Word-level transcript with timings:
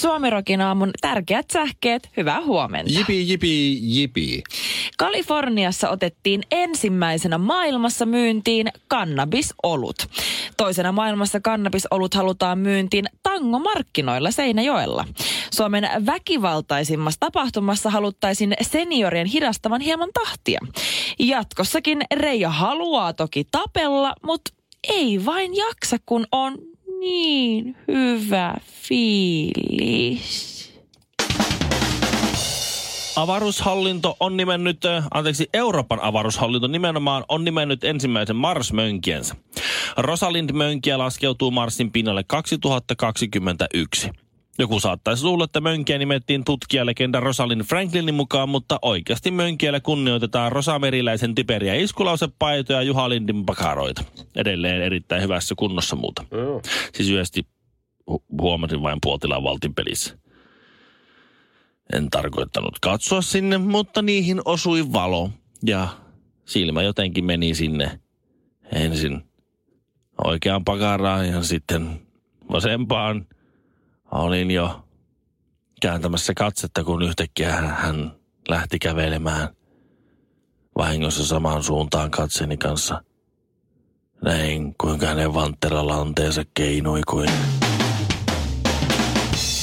Suomirokin 0.00 0.60
aamun 0.60 0.90
tärkeät 1.00 1.46
sähkeet, 1.52 2.10
hyvää 2.16 2.40
huomenta. 2.40 2.92
Jipi, 2.92 3.28
jipi, 3.28 3.78
jipi. 3.82 4.42
Kaliforniassa 4.98 5.90
otettiin 5.90 6.42
ensimmäisenä 6.50 7.38
maailmassa 7.38 8.06
myyntiin 8.06 8.68
kannabisolut. 8.88 9.96
Toisena 10.56 10.92
maailmassa 10.92 11.40
kannabisolut 11.40 12.14
halutaan 12.14 12.58
myyntiin 12.58 13.04
tangomarkkinoilla 13.22 14.30
Seinäjoella. 14.30 15.04
Suomen 15.50 15.88
väkivaltaisimmassa 16.06 17.20
tapahtumassa 17.20 17.90
haluttaisiin 17.90 18.54
seniorien 18.62 19.26
hidastavan 19.26 19.80
hieman 19.80 20.10
tahtia. 20.14 20.60
Jatkossakin 21.18 22.02
Reija 22.14 22.50
haluaa 22.50 23.12
toki 23.12 23.44
tapella, 23.50 24.14
mutta 24.22 24.50
ei 24.88 25.24
vain 25.24 25.56
jaksa, 25.56 25.96
kun 26.06 26.26
on 26.32 26.58
niin 27.00 27.76
hyvä 27.88 28.54
fiilis. 28.82 30.58
Avaruushallinto 33.16 34.16
on 34.20 34.36
nimennyt, 34.36 34.84
äh, 34.84 35.06
anteeksi, 35.10 35.48
Euroopan 35.52 36.00
avaruushallinto 36.02 36.66
nimenomaan 36.66 37.24
on 37.28 37.44
nimennyt 37.44 37.84
ensimmäisen 37.84 38.36
Mars-mönkiensä. 38.36 39.36
Rosalind 39.96 40.52
Mönkiä 40.52 40.98
laskeutuu 40.98 41.50
Marsin 41.50 41.92
pinnalle 41.92 42.24
2021. 42.24 44.10
Joku 44.58 44.80
saattaisi 44.80 45.24
luulla, 45.24 45.44
että 45.44 45.60
mönkiä 45.60 45.98
nimettiin 45.98 46.44
tutkijalegenda 46.44 47.20
Rosalind 47.20 47.62
Franklinin 47.62 48.14
mukaan, 48.14 48.48
mutta 48.48 48.78
oikeasti 48.82 49.30
mönkiällä 49.30 49.80
kunnioitetaan 49.80 50.52
rosameriläisen 50.52 51.34
typeriä 51.34 51.74
iskulausepaitoja 51.74 52.78
ja 52.78 52.82
Juha 52.82 53.08
Lindin 53.08 53.46
pakaroita. 53.46 54.04
Edelleen 54.36 54.82
erittäin 54.82 55.22
hyvässä 55.22 55.54
kunnossa 55.58 55.96
muuta. 55.96 56.24
Joo. 56.30 56.62
Siis 56.94 57.10
yhdesti 57.10 57.46
hu- 58.10 58.24
huomasin 58.40 58.82
vain 58.82 58.98
puotilaan 59.02 59.42
valtin 59.42 59.74
pelissä. 59.74 60.18
En 61.92 62.10
tarkoittanut 62.10 62.78
katsoa 62.80 63.22
sinne, 63.22 63.58
mutta 63.58 64.02
niihin 64.02 64.40
osui 64.44 64.92
valo. 64.92 65.30
Ja 65.66 65.88
silmä 66.44 66.82
jotenkin 66.82 67.24
meni 67.24 67.54
sinne 67.54 68.00
ensin 68.72 69.22
oikeaan 70.24 70.64
pakaraan 70.64 71.28
ja 71.28 71.42
sitten 71.42 72.00
vasempaan. 72.52 73.26
Olin 74.12 74.50
jo 74.50 74.84
kääntämässä 75.82 76.32
katsetta, 76.36 76.84
kun 76.84 77.02
yhtäkkiä 77.02 77.52
hän- 77.56 78.12
lähti 78.48 78.78
kävelemään 78.78 79.48
vahingossa 80.78 81.26
samaan 81.26 81.62
suuntaan 81.62 82.10
katseni 82.10 82.56
kanssa. 82.56 83.02
Näin, 84.24 84.74
kuinka 84.80 85.06
hänen 85.06 85.34
vanttelalanteensa 85.34 86.42
keinui 86.54 87.00
kuin... 87.10 87.30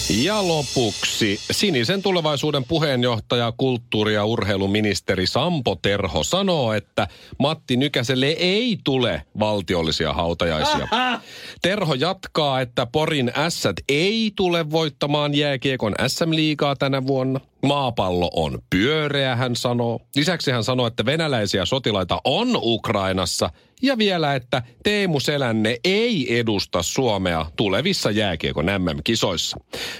Ja 0.09 0.47
lopuksi 0.47 1.39
sinisen 1.51 2.01
tulevaisuuden 2.01 2.63
puheenjohtaja, 2.63 3.53
kulttuuri- 3.57 4.13
ja 4.13 4.25
urheiluministeri 4.25 5.27
Sampo 5.27 5.75
Terho 5.81 6.23
sanoo, 6.23 6.73
että 6.73 7.07
Matti 7.39 7.77
Nykäselle 7.77 8.25
ei 8.25 8.77
tule 8.83 9.21
valtiollisia 9.39 10.13
hautajaisia. 10.13 10.88
Terho 11.61 11.94
jatkaa, 11.94 12.61
että 12.61 12.85
Porin 12.85 13.31
ässät 13.38 13.75
ei 13.89 14.31
tule 14.35 14.71
voittamaan 14.71 15.35
jääkiekon 15.35 15.95
SM-liigaa 16.07 16.75
tänä 16.75 17.07
vuonna. 17.07 17.39
Maapallo 17.65 18.29
on 18.35 18.59
pyöreä, 18.69 19.35
hän 19.35 19.55
sanoo. 19.55 19.99
Lisäksi 20.15 20.51
hän 20.51 20.63
sanoo, 20.63 20.87
että 20.87 21.05
venäläisiä 21.05 21.65
sotilaita 21.65 22.21
on 22.23 22.47
Ukrainassa. 22.61 23.49
Ja 23.81 23.97
vielä, 23.97 24.35
että 24.35 24.61
Teemu 24.83 25.19
Selänne 25.19 25.77
ei 25.83 26.39
edusta 26.39 26.83
Suomea 26.83 27.45
tulevissa 27.57 28.11
jääkiekon 28.11 28.65
MM-kisoissa. 28.65 29.57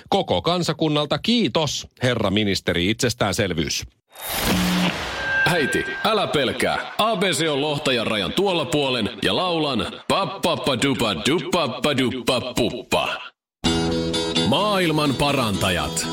Koko 0.10 0.42
kansakunnalta 0.42 1.18
kiitos, 1.18 1.88
herra 2.04 2.30
ministeri, 2.30 2.90
itsestäänselvyys. 2.90 3.84
Äiti, 5.46 5.86
älä 6.04 6.28
pelkää. 6.28 6.94
ABC 6.98 7.48
on 7.50 7.62
lohtajan 7.62 8.08
rajan 8.08 8.34
tuolla 8.34 8.66
puolen 8.66 9.10
ja 9.24 9.36
laulan 9.36 9.86
pappappadupa 10.08 11.16
dupappaduppa 11.16 12.42
puppa. 12.56 13.16
Maailman 14.48 15.16
parantajat. 15.16 16.08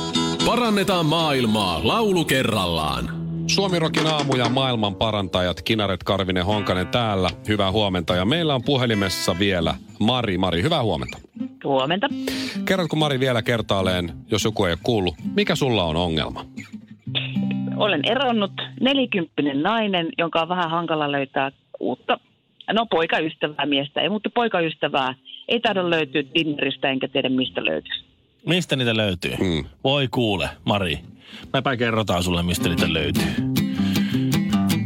Parannetaan 0.46 1.06
maailmaa 1.06 1.80
laulu 1.84 2.24
kerrallaan. 2.24 3.04
Suomirokin 3.46 4.06
aamu 4.06 4.34
ja 4.34 4.48
maailman 4.48 4.94
parantajat 4.94 5.62
Kinaret 5.62 6.02
Karvinen 6.02 6.44
Honkanen 6.44 6.86
täällä. 6.88 7.30
Hyvää 7.48 7.72
huomenta 7.72 8.16
ja 8.16 8.24
meillä 8.24 8.54
on 8.54 8.62
puhelimessa 8.64 9.36
vielä 9.38 9.74
Mari. 10.00 10.38
Mari, 10.38 10.62
hyvää 10.62 10.82
huomenta. 10.82 11.18
Huomenta. 11.64 12.08
Kerrotko 12.64 12.96
Mari 12.96 13.20
vielä 13.20 13.42
kertaalleen, 13.42 14.12
jos 14.30 14.44
joku 14.44 14.64
ei 14.64 14.72
ole 14.72 14.78
kuullut, 14.82 15.14
mikä 15.36 15.54
sulla 15.54 15.84
on 15.84 15.96
ongelma? 15.96 16.44
Olen 17.76 18.00
eronnut 18.04 18.52
nelikymppinen 18.80 19.62
nainen, 19.62 20.08
jonka 20.18 20.42
on 20.42 20.48
vähän 20.48 20.70
hankala 20.70 21.12
löytää 21.12 21.52
uutta, 21.80 22.20
no 22.72 22.86
poikaystävää 22.86 23.66
miestä, 23.66 24.00
ei 24.00 24.08
mutta 24.08 24.30
poikaystävää. 24.30 25.14
Ei 25.48 25.60
taida 25.60 25.90
löytyä 25.90 26.22
Tinderistä, 26.22 26.88
enkä 26.88 27.08
tiedä 27.08 27.28
mistä 27.28 27.64
löytyy. 27.64 28.11
Mistä 28.46 28.76
niitä 28.76 28.96
löytyy? 28.96 29.36
Mm. 29.40 29.64
Voi 29.84 30.08
kuule, 30.08 30.48
Mari. 30.64 30.98
Mäpä 31.52 31.76
kerrotaan 31.76 32.22
sulle, 32.22 32.42
mistä 32.42 32.68
niitä 32.68 32.92
löytyy. 32.92 33.22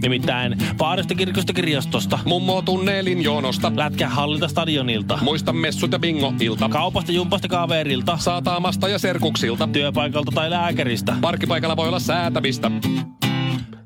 Nimittäin 0.02 0.56
Paarista 0.78 1.14
kirkosta 1.14 1.52
kirjastosta, 1.52 2.18
Mummo 2.24 2.62
tunnelin 2.62 3.22
jonosta. 3.22 3.72
Lätkähallilta 3.76 4.48
stadionilta, 4.48 5.18
Muista 5.22 5.52
messut 5.52 5.92
ja 5.92 5.98
bingo-ilta. 5.98 6.68
kaupasta 6.68 7.12
jumpasta 7.12 7.48
kaverilta, 7.48 8.16
Saataamasta 8.16 8.88
ja 8.88 8.98
serkuksilta. 8.98 9.66
työpaikalta 9.66 10.32
tai 10.34 10.50
lääkäristä. 10.50 11.16
Parkkipaikalla 11.20 11.76
voi 11.76 11.88
olla 11.88 11.98
säätämistä. 11.98 12.70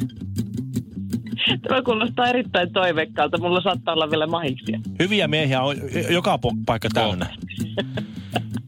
Kuulostaa 1.86 2.26
erittäin 2.28 2.72
toiveikkaalta. 2.72 3.38
Mulla 3.38 3.60
saattaa 3.60 3.94
olla 3.94 4.10
vielä 4.10 4.26
mahiksia. 4.26 4.80
Hyviä 4.98 5.28
miehiä 5.28 5.62
on 5.62 5.76
joka 6.10 6.38
paikka 6.66 6.88
täynnä. 6.94 7.26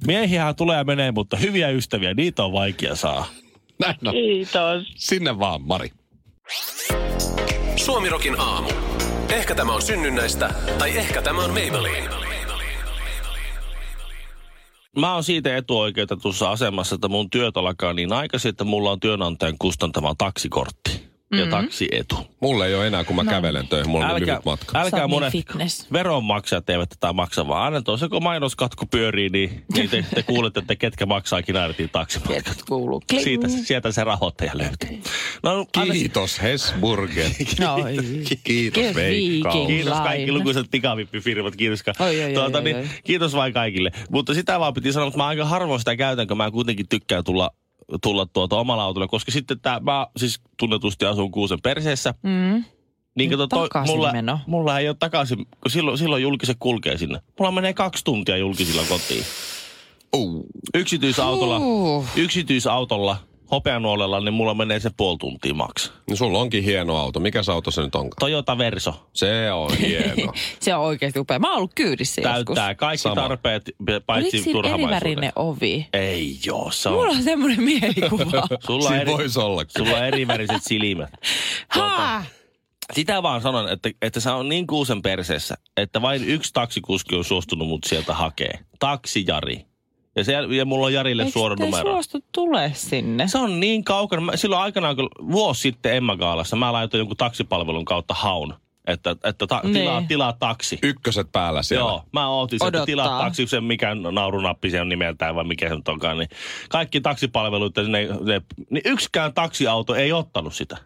Miehiä 0.06 0.54
tulee 0.54 0.76
ja 0.76 0.84
menee, 0.84 1.12
mutta 1.12 1.36
hyviä 1.36 1.68
ystäviä, 1.68 2.14
niitä 2.14 2.44
on 2.44 2.52
vaikea 2.52 2.94
saa. 2.94 3.26
Näin 3.80 3.96
on. 4.06 4.12
Kiitos. 4.14 4.92
Sinne 4.94 5.38
vaan, 5.38 5.62
Mari. 5.62 5.90
Suomirokin 7.76 8.40
aamu. 8.40 8.68
Ehkä 9.28 9.54
tämä 9.54 9.74
on 9.74 9.82
synnynnäistä, 9.82 10.54
tai 10.78 10.98
ehkä 10.98 11.22
tämä 11.22 11.44
on 11.44 11.50
Maybelline. 11.50 12.08
Mä 14.96 15.14
oon 15.14 15.24
siitä 15.24 15.56
etuoikeutetussa 15.56 16.50
asemassa, 16.50 16.94
että 16.94 17.08
mun 17.08 17.30
työt 17.30 17.56
alkaa 17.56 17.92
niin 17.92 18.12
aikaisin, 18.12 18.48
että 18.48 18.64
mulla 18.64 18.90
on 18.90 19.00
työnantajan 19.00 19.54
kustantama 19.58 20.14
taksikortti 20.18 20.87
ja 21.36 21.46
taksietu. 21.46 22.16
Mulle 22.40 22.66
ei 22.66 22.74
ole 22.74 22.86
enää, 22.86 23.04
kun 23.04 23.16
mä 23.16 23.22
no. 23.22 23.30
kävelen 23.30 23.68
töihin. 23.68 23.90
Mulla 23.90 24.04
on 24.06 24.10
Älkää, 24.10 24.26
lyhyt 24.34 24.44
matka. 24.44 24.72
Sä 24.72 24.80
älkää 24.80 25.00
oot 25.00 25.10
monet 25.10 25.32
fitness. 25.32 25.92
veronmaksajat 25.92 26.70
eivät 26.70 26.88
tätä 26.88 27.12
maksa, 27.12 27.48
vaan 27.48 27.62
aina 27.62 27.82
tuossa 27.82 28.08
kun 28.08 28.22
mainoskatko 28.22 28.86
pyörii, 28.86 29.28
niin, 29.28 29.64
niin 29.74 29.90
te, 29.90 30.04
te 30.14 30.22
kuulette, 30.22 30.60
että 30.60 30.76
ketkä 30.76 31.06
maksaa 31.06 31.42
Kinaretin 31.42 31.90
taksimatkat. 31.90 32.62
Kuuluu. 32.68 33.02
Kling. 33.10 33.24
Siitä, 33.24 33.48
sieltä 33.48 33.92
se 33.92 34.04
rahoittaja 34.04 34.52
löytyy. 34.54 35.02
No, 35.42 35.66
Kiitos 35.72 36.42
Hesburger. 36.42 37.30
No, 37.60 37.76
Kiitos 38.44 38.94
Veikkaus. 38.94 39.54
Viking. 39.54 39.66
Kiitos 39.66 39.98
kaikki 40.00 40.26
Line. 40.26 40.38
lukuiset 40.38 40.66
pikavippifirmat, 40.70 41.56
kiitos. 41.56 41.82
ka- 41.82 41.92
Oi, 42.00 42.20
oi, 42.20 42.24
oi, 42.24 42.32
tuota, 42.34 42.58
oi, 42.58 42.64
niin, 42.64 42.76
oi. 42.76 42.86
Kiitos 43.04 43.34
vain 43.34 43.52
kaikille. 43.52 43.90
Mutta 44.10 44.34
sitä 44.34 44.60
vaan 44.60 44.74
piti 44.74 44.92
sanoa, 44.92 45.08
että 45.08 45.18
mä 45.18 45.26
aika 45.26 45.44
harvoin 45.44 45.78
sitä 45.80 45.96
käytän, 45.96 46.26
kun 46.28 46.36
mä 46.36 46.50
kuitenkin 46.50 46.88
tykkään 46.88 47.24
tulla, 47.24 47.50
tulla 48.02 48.26
tuota 48.26 48.56
omalla 48.56 48.82
autolla, 48.82 49.08
koska 49.08 49.32
sitten 49.32 49.60
tää, 49.60 49.80
mä 49.80 50.06
siis 50.16 50.40
tunnetusti 50.56 51.04
asun 51.04 51.30
kuusen 51.30 51.58
perseessä. 51.62 52.14
Mm. 52.22 52.64
Niin 53.14 53.30
kato, 53.30 53.46
toi, 53.46 53.68
mulla, 53.86 54.12
meno. 54.12 54.40
mulla 54.46 54.78
ei 54.78 54.88
ole 54.88 54.96
takaisin, 54.98 55.36
kun 55.46 55.70
silloin, 55.70 55.98
silloin 55.98 56.22
julkiset 56.22 56.56
kulkee 56.60 56.98
sinne. 56.98 57.20
Mulla 57.38 57.52
menee 57.52 57.74
kaksi 57.74 58.04
tuntia 58.04 58.36
julkisilla 58.36 58.82
kotiin. 58.88 59.24
Uh. 60.16 60.46
Yksityisautolla, 60.74 61.58
Uh. 61.58 62.06
yksityisautolla, 62.16 63.16
hopeanuolella, 63.50 64.20
niin 64.20 64.34
mulla 64.34 64.54
menee 64.54 64.80
se 64.80 64.90
puoli 64.96 65.18
tuntia 65.18 65.54
maks. 65.54 65.92
No 66.10 66.16
sulla 66.16 66.38
onkin 66.38 66.64
hieno 66.64 66.96
auto. 66.96 67.20
Mikä 67.20 67.42
se 67.42 67.52
auto 67.52 67.70
se 67.70 67.82
nyt 67.82 67.94
onkaan? 67.94 68.18
Toyota 68.20 68.58
Verso 68.58 69.08
Se 69.12 69.52
on 69.52 69.76
hieno. 69.76 70.32
Se 70.60 70.74
on 70.74 70.80
oikeasti 70.84 71.18
upea. 71.18 71.38
Mä 71.38 71.48
oon 71.48 71.56
ollut 71.56 71.74
kyydissä 71.74 72.22
täyttää 72.22 72.74
kaikki 72.74 73.02
Sama. 73.02 73.14
tarpeet, 73.14 73.70
paitsi 74.06 74.44
erivärinen 74.72 75.32
ovi? 75.36 75.86
Ei 75.92 76.38
joo, 76.46 76.70
se 76.70 76.88
on. 76.88 76.94
Mulla 76.94 77.10
on 77.12 77.22
semmoinen 77.22 77.62
mielikuva. 77.62 78.48
Sulla, 78.66 78.88
on 78.88 78.96
eri, 78.96 79.12
voisi 79.12 79.38
olla. 79.40 79.64
sulla 79.78 79.96
on 79.96 80.04
eriväriset 80.04 80.62
silmät. 80.62 81.10
Ha! 81.68 82.22
Sitä 82.92 83.22
vaan 83.22 83.40
sanon, 83.42 83.72
että, 83.72 83.90
että 84.02 84.20
se 84.20 84.30
on 84.30 84.48
niin 84.48 84.66
kuusen 84.66 85.02
perseessä, 85.02 85.54
että 85.76 86.02
vain 86.02 86.24
yksi 86.24 86.52
taksikuski 86.52 87.14
on 87.16 87.24
suostunut 87.24 87.68
mut 87.68 87.84
sieltä 87.84 88.14
hakee. 88.14 88.58
Taksi 88.78 89.24
Jari. 89.26 89.66
Ja, 90.18 90.24
se, 90.24 90.32
ja 90.56 90.64
mulla 90.64 90.86
on 90.86 90.92
Jarille 90.92 91.22
Eikö 91.22 91.32
suora 91.32 91.56
numero. 91.60 91.90
suostu 91.90 92.18
tulee 92.32 92.72
sinne? 92.74 93.28
Se 93.28 93.38
on 93.38 93.60
niin 93.60 93.84
kaukana. 93.84 94.22
Mä, 94.22 94.36
silloin 94.36 94.62
aikanaan, 94.62 94.96
kun 94.96 95.08
vuosi 95.32 95.60
sitten 95.60 95.94
Emma 95.96 96.16
Gaalassa, 96.16 96.56
mä 96.56 96.72
laitoin 96.72 96.98
jonkun 96.98 97.16
taksipalvelun 97.16 97.84
kautta 97.84 98.14
haun, 98.14 98.54
että, 98.86 99.16
että 99.24 99.46
ta, 99.46 99.60
tilaa, 99.72 99.98
Niin. 100.00 100.08
tilaa 100.08 100.32
taksi. 100.32 100.78
Ykköset 100.82 101.32
päällä 101.32 101.62
siellä. 101.62 101.90
Joo, 101.90 102.02
mä 102.12 102.28
ootin 102.28 102.58
sen, 102.58 102.68
että 102.68 102.86
tilaa 102.86 103.18
taksi, 103.24 103.46
se 103.46 103.60
mikä 103.60 103.94
naurunappi 103.94 104.70
se 104.70 104.80
on 104.80 104.88
nimeltään 104.88 105.34
vai 105.34 105.44
mikä 105.44 105.68
se 105.68 105.74
nyt 105.76 105.88
onkaan. 105.88 106.18
Niin 106.18 106.28
kaikki 106.68 107.00
taksipalvelut, 107.00 107.76
ne, 107.76 108.08
ne, 108.20 108.42
niin 108.70 108.82
yksikään 108.84 109.34
taksiauto 109.34 109.94
ei 109.94 110.12
ottanut 110.12 110.54
sitä. 110.54 110.76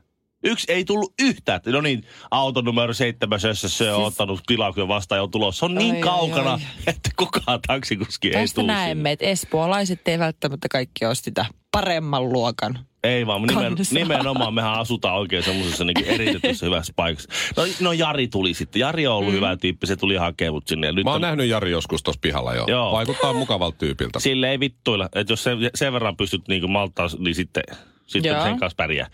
Yksi 0.45 0.73
ei 0.73 0.85
tullut 0.85 1.15
yhtään. 1.23 1.57
että 1.57 1.71
No 1.71 1.81
niin, 1.81 2.05
auton 2.31 2.65
numero 2.65 2.93
seitsemän 2.93 3.41
se 3.55 3.93
on 3.93 4.05
ottanut 4.05 4.41
tilauksen 4.47 4.89
vastaan 4.89 5.19
ja 5.19 5.23
on 5.23 5.31
tulossa. 5.31 5.59
Se 5.59 5.65
on 5.65 5.75
niin 5.75 5.95
Siis- 5.95 6.07
ai, 6.07 6.11
kaukana, 6.11 6.53
ai. 6.53 6.61
että 6.87 7.11
kukaan 7.17 7.61
taksikuski 7.67 8.29
ei 8.29 8.33
Tästä 8.35 8.55
tule 8.55 8.67
näemme, 8.67 9.13
että 9.13 9.27
espoolaiset 9.27 10.09
ei 10.09 10.19
välttämättä 10.19 10.69
kaikki 10.69 11.07
ole 11.07 11.15
sitä 11.15 11.47
paremman 11.73 12.33
luokan. 12.33 12.79
Ei 13.05 13.27
vaan, 13.27 13.43
nimen, 13.43 13.77
nimenomaan 13.91 14.55
mehän 14.55 14.73
asutaan 14.73 15.17
oikein 15.17 15.43
semmoisessa 15.43 15.85
niin 15.85 16.05
eritetyssä 16.05 16.67
hyvässä 16.67 16.93
paikassa. 16.97 17.29
No, 17.57 17.63
no 17.81 17.93
Jari 17.93 18.29
tuli 18.29 18.55
sitten. 18.55 18.81
Jari 18.81 19.07
on 19.07 19.17
ollut 19.17 19.33
mm. 19.33 19.37
hyvä 19.37 19.57
tyyppi, 19.57 19.87
se 19.87 19.97
tuli 19.97 20.17
hakemaan 20.17 20.63
sinne. 20.67 20.87
Ja 20.87 20.93
nyt 20.93 21.05
Mä 21.05 21.11
oon 21.11 21.17
on, 21.17 21.21
nähnyt 21.23 21.47
Jari 21.49 21.71
joskus 21.71 22.03
tuossa 22.03 22.21
pihalla 22.21 22.55
jo. 22.55 22.65
Joo. 22.69 22.93
Vaikuttaa 22.93 23.33
mukavalta 23.33 23.79
tyypiltä. 23.79 24.21
Sille 24.21 24.51
ei 24.51 24.61
vittuilla. 24.61 25.09
Että 25.15 25.33
jos 25.33 25.45
sen, 25.45 25.59
sen 25.75 25.93
verran 25.93 26.17
pystyt 26.17 26.49
niin 26.49 26.71
malttaa, 26.71 27.09
niin 27.19 27.35
sitten, 27.35 27.63
sitten 28.07 28.33
Joo. 28.33 28.43
sen 28.43 28.59
kanssa 28.59 28.77
pärjää. 28.77 29.11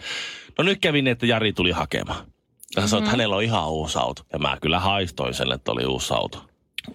No 0.58 0.64
nyt 0.64 0.78
kävi 0.80 1.02
niin, 1.02 1.12
että 1.12 1.26
Jari 1.26 1.52
tuli 1.52 1.70
hakemaan. 1.70 2.26
Ja 2.76 2.86
sanoi, 2.86 3.00
Mhm. 3.00 3.04
että 3.06 3.10
hänellä 3.10 3.36
on 3.36 3.42
ihan 3.42 3.68
uusi 3.70 3.98
auto. 3.98 4.22
Ja 4.32 4.38
mä 4.38 4.56
kyllä 4.62 4.80
haistoin 4.80 5.34
sen, 5.34 5.52
että 5.52 5.72
oli 5.72 5.86
uusi 5.86 6.14
auto. 6.14 6.44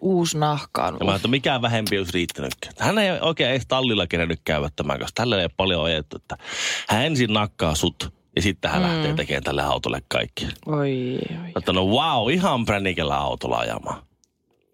Uusi 0.01 0.38
nahka 0.38 0.86
on. 0.88 0.98
Ja 1.00 1.06
mä 1.06 1.15
että 1.15 1.27
mikään 1.27 1.62
vähempi 1.62 1.98
olisi 1.98 2.12
riittänytkään. 2.13 2.74
Hän 2.80 2.98
ei 2.98 3.12
oikein 3.21 3.50
edes 3.50 3.68
tallilla 3.68 4.07
kerennyt 4.07 4.39
käydä 4.44 4.69
tämän 4.75 5.00
kanssa. 5.00 5.15
Tällä 5.15 5.36
ei 5.38 5.44
ole 5.44 5.51
paljon 5.57 5.86
ajettu. 5.86 6.15
Että 6.15 6.38
hän 6.89 7.06
ensin 7.06 7.33
nakkaa 7.33 7.75
sut 7.75 8.13
ja 8.36 8.42
sitten 8.42 8.71
hän 8.71 8.81
mm. 8.81 8.88
lähtee 8.88 9.13
tekemään 9.13 9.44
tälle 9.44 9.62
autolle 9.63 10.01
kaikkea. 10.07 10.50
Oi, 10.65 11.19
oi. 11.44 11.51
Että 11.57 11.74
no 11.74 11.86
wow, 11.86 12.31
ihan 12.31 12.65
pränikellä 12.65 13.18
autolla 13.18 13.57
ajamaan. 13.57 14.01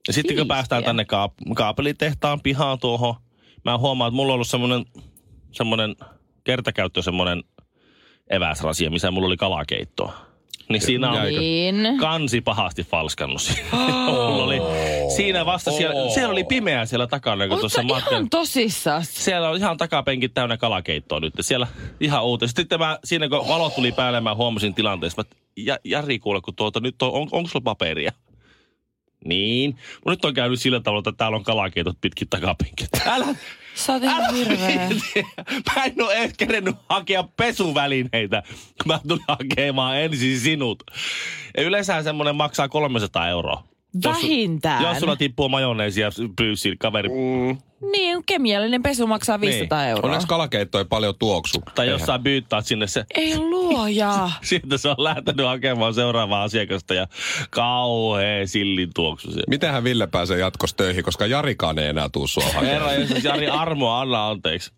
Ja 0.08 0.14
sitten 0.14 0.38
kun 0.38 0.48
päästään 0.48 0.84
tänne 0.84 1.04
kaap- 1.04 1.54
kaapelitehtaan 1.56 2.42
pihaan 2.42 2.80
tuohon, 2.80 3.16
mä 3.66 3.78
huomaan, 3.78 4.08
että 4.10 4.16
mulla 4.16 4.32
on 4.32 4.36
ollut 4.36 4.48
semmoinen, 4.48 4.86
semmoinen 5.52 5.96
kertakäyttö 6.44 7.02
semmoinen 7.02 7.44
eväsrasia, 8.30 8.90
missä 8.90 9.12
mulla 9.12 9.28
oli 9.28 9.38
kalakeittoa. 9.38 10.30
Niin 10.70 10.82
siinä 10.82 11.12
on 11.12 11.18
Jäikö? 11.18 11.40
Niin. 11.40 11.98
kansi 12.00 12.42
pahasti 12.42 12.84
falskannut 12.84 13.54
mulla 14.08 14.44
oli, 14.44 14.60
siinä 15.16 15.46
vasta 15.46 15.72
siellä, 15.72 16.10
siellä 16.14 16.32
oli 16.32 16.44
pimeää 16.44 16.86
siellä 16.86 17.08
takana, 17.08 17.48
kun 17.48 17.60
tuossa 17.60 17.84
Mutta 17.84 17.96
matkan. 17.96 18.14
ihan 18.14 18.30
tosissaan. 18.30 19.06
Siellä 19.06 19.50
on 19.50 19.58
ihan 19.58 19.78
takapenkit 19.78 20.34
täynnä 20.34 20.58
kalakeittoa 20.58 21.20
nyt. 21.20 21.34
Siellä 21.40 21.68
ihan 22.00 22.24
uutta. 22.24 22.48
Sitten 22.48 22.80
mä, 22.80 23.00
siinä 23.04 23.30
kun 23.30 23.48
valot 23.48 23.76
tuli 23.76 23.92
päälle, 23.92 24.22
mä 24.22 24.36
huomasin 24.36 24.74
tilanteessa, 24.74 25.22
että 25.22 25.36
ja, 25.58 25.78
Jari 25.84 26.20
kuule, 26.20 26.42
kun 26.42 26.56
tuota, 26.56 26.80
nyt 26.80 27.02
on, 27.02 27.12
on, 27.12 27.28
onko 27.32 27.50
sulla 27.50 27.64
paperia? 27.64 28.12
Niin. 29.26 29.76
Mutta 29.94 30.10
nyt 30.10 30.26
on 30.26 30.34
käynyt 30.34 30.62
sillä 30.62 30.80
tavalla, 30.80 31.00
että 31.00 31.18
täällä 31.18 31.38
on 31.38 31.44
kalakeitot 31.44 31.98
pitkin 32.02 32.30
takapenkit. 32.30 32.90
Älä, 33.06 33.26
Sä 33.80 33.94
oot 33.94 34.04
ihan 34.04 34.34
hirveä. 34.34 34.90
Mä 35.76 35.84
en 35.86 36.04
ole 36.04 36.14
edes 36.14 36.34
kerennyt 36.38 36.76
hakea 36.90 37.24
pesuvälineitä. 37.24 38.44
Mä 38.86 39.00
tulin 39.08 39.24
hakemaan 39.28 39.98
ensin 39.98 40.40
sinut. 40.40 40.84
Ja 41.58 41.64
yleensä 41.64 42.04
semmoinen 42.04 42.36
maksaa 42.36 42.70
300 42.70 43.28
euroa. 43.30 43.64
Jos 44.04 44.16
Vähintään. 44.16 44.84
Jos 44.84 44.98
sulla 45.00 45.16
tippuu 45.16 45.50
majoneesia 45.50 46.06
ja 46.06 46.12
pyysi 46.38 46.76
kaveri 46.80 47.10
Mm. 47.10 47.58
Niin, 47.92 48.24
kemiallinen 48.26 48.84
pesu 48.84 49.08
maksaa 49.08 49.42
500 49.42 49.80
Niin. 49.82 49.90
euroa. 49.90 50.06
Onneksi 50.08 50.28
kalakeitto 50.28 50.80
ei 50.80 50.86
paljon 50.86 51.16
tuoksu. 51.20 51.64
tai 51.76 51.88
jossain 51.90 52.22
byyttää 52.24 52.62
sinne 52.62 52.88
se 52.88 53.06
Ei 53.16 53.38
luoja. 53.38 54.30
Sieltä 54.42 54.78
se 54.78 54.90
on 54.90 54.96
lähtenyt 54.98 55.46
hakemaan 55.46 55.94
seuraavaa 55.94 56.44
asiakasta 56.44 56.94
ja 56.94 57.08
kauhea 57.50 58.48
sillin 58.48 58.90
tuoksu 58.96 59.28
siellä. 59.28 59.46
Mitenhän 59.50 59.84
Ville 59.84 60.08
pääsee 60.08 60.40
jatkossa 60.40 60.76
töihin, 60.78 61.04
koska 61.04 61.26
Jarikaan 61.26 61.80
ei 61.80 61.88
enää 61.88 62.10
tuu 62.10 62.28
sua 62.28 62.44
hakemaan. 62.44 62.66
Herra 62.68 62.92
Jeesus, 62.94 63.24
Jari 63.24 63.48
Armo, 63.48 63.90
anna 63.92 64.28
anteeksi. 64.30 64.72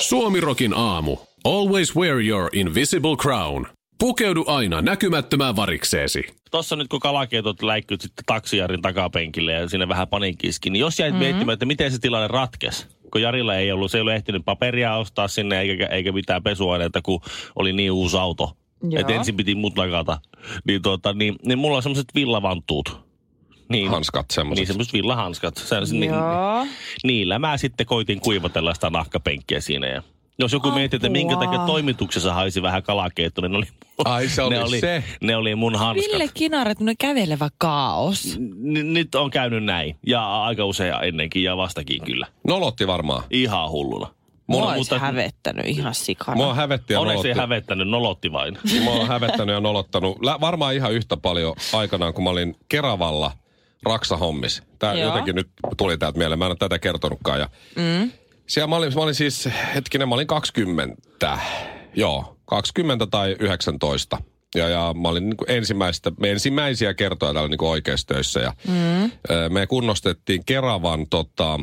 Suomirokin 0.00 0.74
aamu. 0.74 1.16
Always 1.44 1.96
wear 1.96 2.20
your 2.20 2.48
invisible 2.52 3.16
crown. 3.16 3.66
Pukeudu 4.02 4.44
aina 4.46 4.82
näkymättömään 4.82 5.56
varikseesi. 5.56 6.24
Tossa 6.50 6.76
nyt 6.76 6.88
kun 6.88 7.00
kalakeitot 7.00 7.62
läikkyt 7.62 8.00
sitten 8.00 8.24
taksijarin 8.26 8.82
takapenkille 8.82 9.52
ja 9.52 9.68
sinne 9.68 9.88
vähän 9.88 10.08
paniikkiski, 10.08 10.70
niin 10.70 10.80
jos 10.80 10.98
jäit 10.98 11.12
mm-hmm. 11.12 11.24
miettimään, 11.24 11.52
että 11.52 11.66
miten 11.66 11.92
se 11.92 11.98
tilanne 11.98 12.28
ratkesi, 12.28 12.86
kun 13.12 13.22
Jarilla 13.22 13.54
ei 13.54 13.72
ollut, 13.72 13.90
se 13.90 13.98
ei 13.98 14.00
ollut 14.00 14.14
ehtinyt 14.14 14.44
paperia 14.44 14.96
ostaa 14.96 15.28
sinne 15.28 15.60
eikä, 15.60 15.86
eikä 15.86 16.12
mitään 16.12 16.42
pesuaineita, 16.42 17.02
kun 17.02 17.20
oli 17.56 17.72
niin 17.72 17.92
uusi 17.92 18.16
auto. 18.16 18.56
Että 18.96 19.12
ensin 19.12 19.36
piti 19.36 19.54
mut 19.54 19.76
nakata. 19.76 20.20
Niin, 20.64 20.82
tuota, 20.82 21.12
niin, 21.12 21.36
niin 21.46 21.58
mulla 21.58 21.76
on 21.76 21.82
semmoiset 21.82 22.14
villavanttuut. 22.14 23.00
Niin, 23.68 23.90
Hanskat 23.90 24.26
Niin 24.28 24.34
semmoiset. 24.34 24.66
semmoiset 24.66 24.92
villahanskat. 24.92 25.56
Se, 25.56 25.76
niin, 25.90 26.14
niillä 27.04 27.38
mä 27.38 27.56
sitten 27.56 27.86
koitin 27.86 28.20
kuivatella 28.20 28.74
sitä 28.74 28.90
nahkapenkkiä 28.90 29.60
siinä. 29.60 29.86
Ja 29.86 30.02
jos 30.38 30.52
joku 30.52 30.68
Apua. 30.68 30.78
miettii, 30.78 30.96
että 30.96 31.08
minkä 31.08 31.36
takia 31.36 31.58
toimituksessa 31.66 32.34
haisi 32.34 32.62
vähän 32.62 32.82
kalakeitto, 32.82 33.40
niin 33.40 33.52
ne 33.52 33.58
oli, 33.58 33.66
Ai 34.04 34.28
se 34.28 34.42
oli 34.42 34.54
ne 34.54 34.64
oli, 34.64 34.80
se. 34.80 35.04
Ne 35.20 35.36
oli 35.36 35.54
mun 35.54 35.76
hanskat. 35.76 36.12
Ville 36.12 36.28
Kinaret, 36.34 36.80
no 36.80 36.92
kävelevä 36.98 37.48
kaos. 37.58 38.38
N- 38.40 38.92
nyt 38.94 39.14
on 39.14 39.30
käynyt 39.30 39.64
näin. 39.64 39.96
Ja 40.06 40.42
aika 40.44 40.64
usein 40.64 40.94
ennenkin 41.02 41.42
ja 41.42 41.56
vastakin 41.56 42.04
kyllä. 42.04 42.26
Nolotti 42.46 42.86
varmaan. 42.86 43.22
Ihan 43.30 43.70
hulluna. 43.70 44.06
Mua 44.46 44.72
olisi 44.72 44.94
hävettänyt 44.98 45.66
ihan 45.66 45.94
sikana. 45.94 46.36
Mua 46.36 46.54
hävetti 46.54 46.92
ja 46.92 47.00
Onneksi 47.00 47.28
ei 47.28 47.34
nolotti. 47.34 47.40
hävettänyt, 47.40 47.88
nolotti 47.88 48.32
vain. 48.32 48.58
Mua 48.82 48.92
on 48.94 49.08
hävettänyt 49.08 49.54
ja 49.54 49.60
nolottanut. 49.60 50.22
Lä, 50.22 50.40
varmaan 50.40 50.74
ihan 50.74 50.92
yhtä 50.92 51.16
paljon 51.16 51.54
aikanaan, 51.72 52.14
kun 52.14 52.24
mä 52.24 52.30
olin 52.30 52.56
Keravalla 52.68 53.32
Raksa-hommis. 53.86 54.62
Tää 54.78 54.94
Joo. 54.94 55.04
jotenkin 55.08 55.34
nyt 55.34 55.48
tuli 55.76 55.98
täältä 55.98 56.18
mieleen. 56.18 56.38
Mä 56.38 56.44
en 56.44 56.50
ole 56.50 56.56
tätä 56.58 56.78
kertonutkaan. 56.78 57.40
Ja 57.40 57.48
Mm. 57.76 58.10
Siellä 58.46 58.66
mä 58.66 58.76
olin, 58.76 58.94
mä 58.94 59.00
olin 59.00 59.14
siis, 59.14 59.48
hetkinen, 59.74 60.08
mä 60.08 60.14
olin 60.14 60.26
20. 60.26 60.96
Joo, 61.94 62.36
20 62.44 63.06
tai 63.06 63.36
19. 63.40 64.18
Ja, 64.54 64.68
ja 64.68 64.94
mä 65.02 65.08
olin 65.08 65.24
niin 65.24 65.36
ensimmäistä, 65.48 66.12
ensimmäisiä 66.22 66.94
kertoja 66.94 67.32
täällä 67.32 67.48
niin 67.48 67.64
oikeassa 67.64 68.06
töissä. 68.06 68.40
Ja, 68.40 68.52
mm. 68.68 69.10
Me 69.48 69.66
kunnostettiin 69.66 70.44
Keravan, 70.44 71.06
tota, 71.10 71.58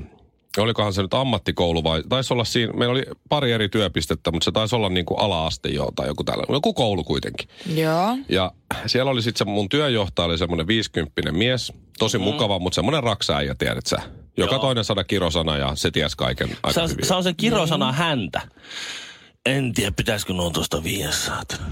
olikohan 0.58 0.94
se 0.94 1.02
nyt 1.02 1.14
ammattikoulu 1.14 1.84
vai, 1.84 2.04
taisi 2.10 2.34
olla 2.34 2.46
siinä, 2.46 2.74
meillä 2.74 2.92
oli 2.92 3.04
pari 3.30 3.52
eri 3.52 3.70
työpistettä, 3.70 4.32
mutta 4.32 4.46
se 4.46 4.52
taisi 4.52 4.76
olla 4.76 4.90
niin 4.90 5.06
kuin 5.06 5.20
ala-aste 5.20 5.70
jo 5.70 5.90
tai 5.96 6.08
joku 6.08 6.24
tällainen, 6.24 6.54
joku 6.54 6.74
koulu 6.74 7.04
kuitenkin. 7.04 7.50
Joo. 7.76 8.18
Ja 8.30 8.52
siellä 8.86 9.12
oli 9.12 9.22
sitten 9.22 9.48
se 9.48 9.52
mun 9.52 9.70
työjohtaja, 9.70 10.26
oli 10.26 10.38
semmoinen 10.38 10.68
50 10.68 11.32
mies, 11.32 11.74
tosi 12.00 12.18
mm. 12.18 12.24
mukava, 12.24 12.60
mutta 12.60 12.76
semmoinen 12.76 13.04
raksaäijä, 13.04 13.56
tiedät 13.56 13.86
sä. 13.86 13.98
Joka 14.40 14.56
Joo. 14.56 14.62
toinen 14.62 14.84
sana 14.84 15.04
kirosana 15.04 15.58
ja 15.58 15.72
se 15.76 15.92
ties 15.92 16.16
kaiken 16.16 16.50
aika 16.50 16.74
Se 16.74 16.82
on, 16.82 16.90
hyvin. 16.90 17.06
se 17.06 17.14
on 17.14 17.24
se 17.24 17.34
kirosana 17.34 17.92
häntä. 17.92 18.42
En 19.46 19.74
tiedä, 19.74 19.92
pitäisikö 19.92 20.34
nuo 20.34 20.50
tuosta 20.50 20.84
viedä 20.84 21.12
saatana. 21.12 21.66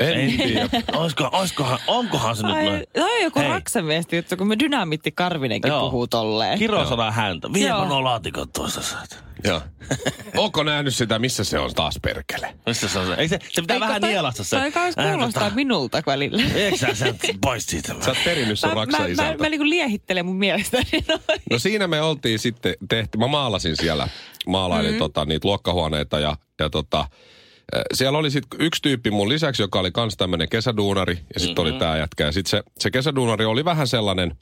En 0.00 0.36
tiedä. 0.36 0.68
Oisko, 0.98 1.28
oiskohan, 1.32 1.78
onkohan 1.86 2.36
se 2.36 2.42
nyt 2.46 2.56
Ai, 2.56 2.64
noin? 2.64 2.84
toi 2.94 3.16
on 3.16 3.22
joku 3.22 3.38
Hei. 3.40 3.48
raksaviesti 3.48 4.16
juttu, 4.16 4.36
kun 4.36 4.46
me 4.48 4.58
dynamiitti 4.58 5.12
Karvinenkin 5.12 5.68
Joo. 5.68 5.80
puhuu 5.80 6.06
tolleen. 6.06 6.58
Kirosana 6.58 7.10
häntä. 7.10 7.52
Viepä 7.52 7.68
Joo. 7.74 7.84
nuo 7.84 8.04
laatikot 8.04 8.52
tuosta 8.52 8.82
saat. 8.82 9.24
Joo. 9.44 9.60
Onko 10.44 10.62
nähnyt 10.62 10.94
sitä, 10.94 11.18
missä 11.18 11.44
se 11.44 11.58
on 11.58 11.74
taas 11.74 11.98
perkele? 12.02 12.54
Missä 12.66 12.88
se 12.88 12.98
on 12.98 13.06
se? 13.06 13.14
Ei 13.14 13.28
se, 13.28 13.38
se 13.52 13.60
pitää 13.60 13.74
Eikö 13.74 13.86
vähän 13.86 14.00
toi- 14.00 14.10
nielasta 14.10 14.44
se. 14.44 14.56
Toi 14.58 14.72
kans 14.72 14.94
Ää, 14.98 15.12
kuulostaa 15.12 15.42
tota, 15.42 15.54
minulta 15.54 16.02
välillä. 16.06 16.42
Eikö 16.54 16.76
sä 16.76 16.94
sen 16.94 17.18
pois 17.40 17.66
siitä? 17.66 17.94
Sä 18.00 18.10
oot 18.10 18.18
perinnyt 18.24 18.58
sun 18.58 18.68
Mä, 18.68 18.74
raksa 18.74 18.98
mä, 18.98 19.04
mä, 19.04 19.10
isältä. 19.10 19.42
mä 19.44 19.48
niinku 19.48 19.68
liehittelen 19.68 20.26
mun 20.26 20.36
mielestäni 20.36 20.84
noin. 21.08 21.20
No 21.50 21.58
siinä 21.58 21.86
me 21.86 22.00
oltiin 22.02 22.38
sitten 22.38 22.74
tehty, 22.88 23.18
mä 23.18 23.26
maalasin 23.26 23.76
siellä, 23.76 24.08
maalailin 24.46 24.92
mm. 24.92 24.98
tota, 24.98 25.24
niitä 25.24 25.48
luokkahuoneita 25.48 26.20
ja, 26.20 26.36
ja 26.60 26.70
tota, 26.70 27.00
äh, 27.00 27.82
siellä 27.94 28.18
oli 28.18 28.30
sitten 28.30 28.60
yksi 28.60 28.82
tyyppi 28.82 29.10
mun 29.10 29.28
lisäksi, 29.28 29.62
joka 29.62 29.80
oli 29.80 29.90
kans 29.92 30.16
tämmönen 30.16 30.48
kesäduunari 30.48 31.18
ja 31.34 31.40
sitten 31.40 31.64
mm-hmm. 31.64 31.72
oli 31.74 31.80
tää 31.80 31.98
jätkä. 31.98 32.24
Ja 32.24 32.32
sitten 32.32 32.50
se, 32.50 32.62
se 32.78 32.90
kesäduunari 32.90 33.44
oli 33.44 33.64
vähän 33.64 33.88
sellainen, 33.88 34.36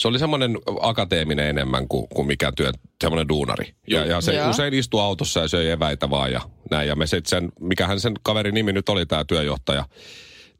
se 0.00 0.08
oli 0.08 0.18
semmoinen 0.18 0.58
akateeminen 0.80 1.48
enemmän 1.48 1.88
kuin, 1.88 2.06
kuin 2.14 2.26
mikään 2.26 2.54
työ, 2.54 2.72
semmoinen 3.00 3.28
duunari. 3.28 3.74
Ja, 3.88 4.06
ja 4.06 4.20
se 4.20 4.34
Joo. 4.34 4.50
usein 4.50 4.74
istui 4.74 5.00
autossa 5.00 5.40
ja 5.40 5.48
söi 5.48 5.70
eväitä 5.70 6.10
vaan 6.10 6.32
ja 6.32 6.40
näin. 6.70 6.88
Ja 6.88 6.96
me 6.96 7.06
sitten 7.06 7.30
sen, 7.30 7.52
mikähän 7.60 8.00
sen 8.00 8.14
kaverin 8.22 8.54
nimi 8.54 8.72
nyt 8.72 8.88
oli 8.88 9.06
tämä 9.06 9.24
työjohtaja, 9.24 9.84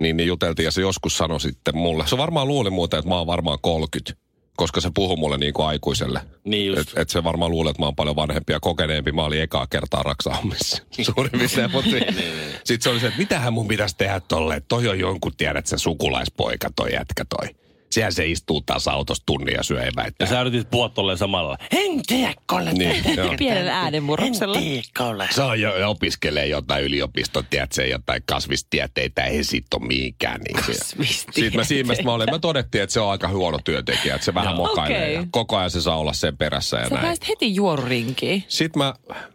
niin, 0.00 0.16
niin 0.16 0.26
juteltiin 0.26 0.64
ja 0.64 0.70
se 0.70 0.80
joskus 0.80 1.16
sanoi 1.16 1.40
sitten 1.40 1.76
mulle. 1.76 2.06
Se 2.06 2.16
varmaan 2.16 2.48
luuli 2.48 2.70
muuten, 2.70 2.98
että 2.98 3.08
mä 3.08 3.18
oon 3.18 3.26
varmaan 3.26 3.58
30, 3.62 4.12
koska 4.56 4.80
se 4.80 4.90
puhui 4.94 5.16
mulle 5.16 5.38
niin 5.38 5.52
kuin 5.52 5.66
aikuiselle. 5.66 6.20
Niin 6.44 6.66
just. 6.66 6.80
Et, 6.80 6.98
et 6.98 7.08
se 7.08 7.24
varmaan 7.24 7.50
luulee, 7.50 7.70
että 7.70 7.82
mä 7.82 7.86
oon 7.86 7.96
paljon 7.96 8.16
vanhempi 8.16 8.52
ja 8.52 8.60
kokeneempi. 8.60 9.12
Mä 9.12 9.24
olin 9.24 9.42
ekaa 9.42 9.66
kertaa 9.66 10.02
raksahommissa 10.02 10.82
suurin 11.14 11.32
piirtein. 11.32 11.70
Mutta 11.70 11.90
Niin, 11.96 12.34
sitten 12.64 12.82
se 12.82 12.90
oli 12.90 13.00
se, 13.00 13.06
että 13.06 13.18
mitähän 13.18 13.52
mun 13.52 13.68
pitäisi 13.68 13.96
tehdä 13.96 14.20
tolle. 14.20 14.62
Toi 14.68 14.88
on 14.88 14.98
jonkun, 14.98 15.32
tiedät 15.36 15.66
se 15.66 15.78
sukulaispoika 15.78 16.70
toi 16.76 16.92
jätkä 16.92 17.24
toi. 17.28 17.48
Siellä 17.90 18.10
se 18.10 18.26
istuu 18.26 18.60
taas 18.60 18.88
autossa 18.88 19.22
tunnin 19.26 19.54
ja 19.54 19.62
syö 19.62 19.82
eväitä. 19.82 20.16
Ja 20.20 20.26
sä 20.26 20.40
yritit 20.40 20.70
puhua 20.70 20.88
tolleen 20.88 21.18
samalla. 21.18 21.58
En 21.70 22.02
tiedä, 22.06 22.34
kolle. 22.46 22.72
Niin. 22.72 23.04
Pienellä 23.38 23.80
äänenmurroksella. 23.80 24.58
En 24.58 24.64
tiedä. 24.64 25.28
Se 25.30 25.42
on 25.42 25.60
jo, 25.60 25.78
jo 25.78 25.90
opiskelee 25.90 26.46
jotain 26.46 26.84
yliopiston, 26.84 27.44
tiedätkö, 27.50 27.86
jotain 27.86 28.22
kasvistieteitä, 28.26 29.24
ei 29.24 29.44
siitä 29.44 29.76
ole 29.76 29.86
mihinkään. 29.86 30.40
Niin 30.40 30.56
Kasvistieteitä. 30.56 31.32
Siitä 31.32 31.56
mä 31.56 31.64
siimestä 31.64 32.04
mä 32.04 32.12
olin, 32.14 32.30
mä 32.30 32.38
todettiin, 32.38 32.82
että 32.82 32.94
se 32.94 33.00
on 33.00 33.10
aika 33.10 33.28
huono 33.28 33.58
työntekijä, 33.64 34.14
että 34.14 34.24
se 34.24 34.34
vähän 34.34 34.56
Joo. 34.56 34.66
mokailee 34.66 35.12
ja 35.12 35.26
koko 35.30 35.56
ajan 35.56 35.70
se 35.70 35.80
saa 35.80 35.96
olla 35.98 36.12
sen 36.12 36.36
perässä 36.36 36.76
ja 36.76 36.88
Sä 36.88 36.94
näin. 36.94 37.06
pääsit 37.06 37.28
heti 37.28 37.54
juorurinkiin. 37.54 38.44
Sitten 38.48 38.82
mä 38.82 38.94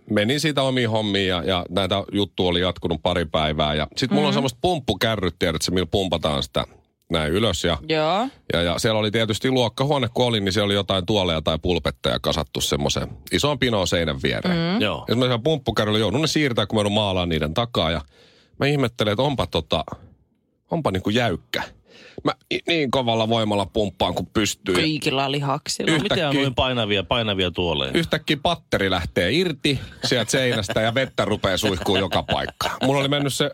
menin 0.10 0.40
siitä 0.40 0.62
omiin 0.62 0.90
hommiin 0.90 1.28
ja, 1.28 1.44
ja 1.44 1.66
näitä 1.70 2.04
juttuja 2.12 2.50
oli 2.50 2.62
jatkunut 2.62 3.04
pari 3.04 3.26
päivää. 3.26 3.74
Ja 3.74 3.88
sitten 3.98 4.16
mulla 4.16 4.28
on 4.28 4.34
semmoista 4.34 4.60
pumppukärryt, 4.62 5.36
tiedätkö, 5.40 5.72
millä 5.72 5.86
pumpataan 5.86 6.44
sitä 6.44 6.66
näin 7.12 7.32
ylös. 7.32 7.64
Ja, 7.64 7.78
Joo. 7.90 8.28
ja, 8.54 8.62
ja 8.62 8.80
siellä 8.80 9.00
oli 9.00 9.12
tietysti 9.12 9.52
luokkahuone, 9.52 10.08
kun 10.14 10.26
olin, 10.26 10.46
niin 10.46 10.54
siellä 10.54 10.66
oli 10.66 10.74
jotain 10.74 11.06
tuoleja 11.06 11.42
tai 11.42 11.60
pulpetteja 11.62 12.20
kasattu 12.20 12.62
semmoiseen 12.62 13.10
isoon 13.32 13.60
pinoon 13.60 13.88
seinän 13.88 14.22
viereen. 14.24 14.74
Mm. 14.74 14.82
Joo. 14.82 15.06
Ja 15.08 15.16
mä 15.16 15.40
pumppukärryllä 15.40 16.00
joudun 16.00 16.22
ne 16.22 16.28
siirtää, 16.28 16.66
kun 16.66 16.76
mä 16.76 16.80
joudun 16.80 16.92
maalaan 16.92 17.30
niiden 17.30 17.54
takaa. 17.54 17.92
Ja 17.92 18.02
mä 18.60 18.66
ihmettelen, 18.66 19.12
että 19.12 19.24
onpa 19.24 19.48
tota, 19.48 19.86
onpa 20.72 20.92
niinku 20.92 21.10
jäykkä. 21.10 21.64
Mä 22.24 22.32
niin 22.68 22.92
kovalla 22.92 23.30
voimalla 23.30 23.66
pumppaan, 23.66 24.14
kun 24.16 24.28
pystyy. 24.28 24.76
Kaikilla 24.76 25.32
lihaksilla. 25.32 25.92
Yhtä- 25.92 26.04
Mitä 26.04 26.14
on 26.14 26.20
Yhtäkkiä- 26.20 26.42
noin 26.42 26.56
painavia, 26.56 27.04
painavia 27.04 27.52
tuoleja? 27.52 27.92
yhtäkkiä 27.94 28.38
patteri 28.44 28.90
lähtee 28.90 29.32
irti 29.32 29.80
sieltä 30.06 30.32
seinästä 30.32 30.82
ja 30.82 30.94
vettä 30.94 31.26
rupeaa 31.26 31.58
suihkuu 31.58 31.98
joka 31.98 32.24
paikka. 32.24 32.70
Mulla 32.84 33.00
oli 33.00 33.08
mennyt 33.08 33.34
se, 33.34 33.52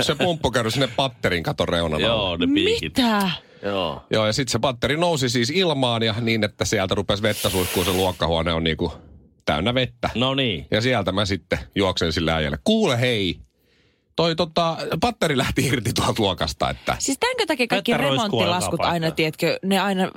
se 0.00 0.14
pumppukärry 0.14 0.70
sinne 0.70 0.88
patterin 0.96 1.42
katon 1.42 1.68
reunan 1.68 1.94
alle. 1.94 2.06
Joo, 2.06 2.36
ne 2.36 2.46
piikit. 2.54 2.96
Mitä? 2.98 3.30
Joo. 3.62 4.02
Joo, 4.10 4.26
ja 4.26 4.32
sitten 4.32 4.52
se 4.52 4.58
patteri 4.58 4.96
nousi 4.96 5.28
siis 5.28 5.50
ilmaan 5.50 6.02
ja 6.02 6.14
niin, 6.20 6.44
että 6.44 6.64
sieltä 6.64 6.94
rupesi 6.94 7.22
vettä 7.22 7.48
suihkuu. 7.48 7.84
Se 7.84 7.92
luokkahuone 7.92 8.52
on 8.52 8.64
niinku 8.64 8.92
täynnä 9.44 9.74
vettä. 9.74 10.10
No 10.14 10.34
niin. 10.34 10.66
Ja 10.70 10.80
sieltä 10.80 11.12
mä 11.12 11.24
sitten 11.26 11.58
juoksen 11.74 12.12
sille 12.12 12.32
äijälle. 12.32 12.58
Kuule 12.64 13.00
hei, 13.00 13.38
toi 14.16 14.36
tota, 14.36 14.76
patteri 15.00 15.38
lähti 15.38 15.66
irti 15.66 15.92
tuolta 15.92 16.22
luokasta, 16.22 16.70
että... 16.70 16.96
Siis 16.98 17.18
tämänkö 17.18 17.46
takia 17.46 17.66
kaikki 17.66 17.92
roiskuu 17.92 18.40
remonttilaskut 18.40 18.80
aina, 18.80 19.10
tiedätkö, 19.10 19.58
ne 19.62 19.78
aina 19.78 20.10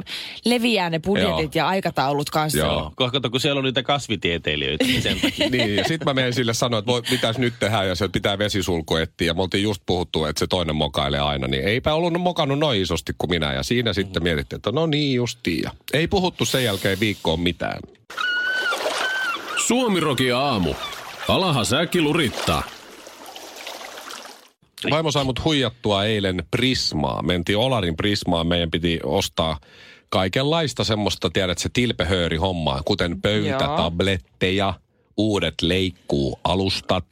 leviää 0.45 0.89
ne 0.89 0.99
budjetit 0.99 1.55
ja 1.55 1.67
aikataulut 1.67 2.29
kanssa. 2.29 2.57
Joo. 2.59 2.71
Joo. 2.71 2.93
Koska 2.95 3.19
kun 3.31 3.39
siellä 3.39 3.59
on 3.59 3.65
niitä 3.65 3.83
kasvitieteilijöitä, 3.83 4.85
niin 4.85 5.01
sen 5.01 5.21
takia. 5.21 5.49
Niin, 5.57 5.75
ja 5.75 5.83
sitten 5.83 6.05
mä 6.05 6.13
menin 6.13 6.33
sille 6.33 6.53
sanoa, 6.53 6.79
että 6.79 6.91
voi, 6.91 7.01
mitäs 7.11 7.37
nyt 7.37 7.53
tehdä, 7.59 7.83
ja 7.83 7.95
se 7.95 8.07
pitää 8.07 8.37
vesisulku 8.37 8.95
etsiä. 8.95 9.27
Ja 9.27 9.33
me 9.33 9.41
oltiin 9.41 9.63
just 9.63 9.81
puhuttu, 9.85 10.25
että 10.25 10.39
se 10.39 10.47
toinen 10.47 10.75
mokailee 10.75 11.19
aina, 11.19 11.47
niin 11.47 11.63
eipä 11.63 11.93
ollut 11.93 12.13
mokannut 12.13 12.59
noin 12.59 12.81
isosti 12.81 13.13
kuin 13.17 13.29
minä. 13.29 13.53
Ja 13.53 13.63
siinä 13.63 13.93
sitten 13.93 14.23
mietittiin, 14.23 14.57
että 14.57 14.71
no 14.71 14.85
niin 14.85 15.15
justiin. 15.15 15.63
Ja 15.63 15.71
ei 15.93 16.07
puhuttu 16.07 16.45
sen 16.45 16.63
jälkeen 16.63 16.99
viikkoon 16.99 17.39
mitään. 17.39 17.79
Suomiroki 19.67 20.31
aamu. 20.31 20.73
Alaha 21.27 21.63
säkki 21.63 22.01
lurittaa. 22.01 22.63
Vaimo 24.89 25.11
sai 25.11 25.23
mut 25.23 25.45
huijattua 25.45 26.05
eilen 26.05 26.43
Prismaa. 26.51 27.21
Mentiin 27.21 27.57
Olarin 27.57 27.95
Prismaan, 27.95 28.47
meidän 28.47 28.71
piti 28.71 28.99
ostaa 29.03 29.59
kaikenlaista 30.09 30.83
semmoista, 30.83 31.29
tiedät 31.29 31.57
se 31.57 31.69
tilpehööri 31.73 32.37
hommaa, 32.37 32.81
kuten 32.85 33.21
pöytätabletteja, 33.21 34.73
uudet 35.17 35.61
leikkuualustat, 35.61 37.05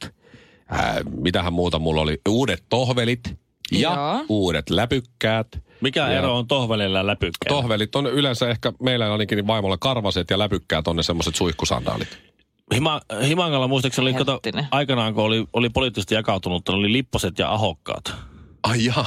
ää, 0.68 1.00
mitähän 1.20 1.52
muuta 1.52 1.78
mulla 1.78 2.00
oli, 2.00 2.20
uudet 2.28 2.62
tohvelit 2.68 3.34
ja 3.72 3.94
Joo. 3.94 4.24
uudet 4.28 4.70
läpykkäät. 4.70 5.46
Mikä 5.80 6.00
Ja 6.00 6.18
ero 6.18 6.38
on 6.38 6.48
tohvelilla 6.48 6.98
ja 6.98 7.06
läpykkäillä? 7.06 7.56
Tohvelit 7.60 7.96
on 7.96 8.06
yleensä 8.06 8.50
ehkä 8.50 8.72
meillä 8.82 9.12
ainakin 9.12 9.36
niin 9.36 9.46
vaimolla 9.46 9.76
karvaset 9.78 10.30
ja 10.30 10.38
läpykkäät 10.38 10.88
on 10.88 10.96
ne 10.96 11.02
semmoiset 11.02 11.34
suihkusandaalit. 11.34 12.18
Hima, 12.74 13.00
Himangalla 13.22 13.68
muistaakseni 13.68 14.04
oli, 14.04 14.14
kato, 14.14 14.40
aikanaan 14.70 15.14
kun 15.14 15.24
oli, 15.24 15.46
oli 15.52 15.70
poliittisesti 15.70 16.14
jakautunut, 16.14 16.68
oli 16.68 16.92
lipposet 16.92 17.38
ja 17.38 17.52
ahokkaat. 17.52 18.14
Ai 18.62 18.84
jaa. 18.84 19.06